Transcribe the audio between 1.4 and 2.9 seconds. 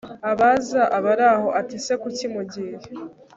ati se kuki mugiye